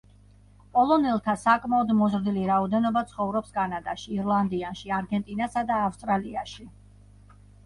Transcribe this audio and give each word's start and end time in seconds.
პოლონელთა 0.75 1.35
საკმაოდ 1.41 1.93
მოზრდილი 1.99 2.45
რაოდენობა 2.51 3.03
ცხოვრობს 3.11 3.53
კანადაში, 3.59 4.17
ირლანდიაში, 4.17 4.91
არგენტინასა 5.01 5.65
და 5.71 5.79
ავსტრალიაში. 5.91 6.67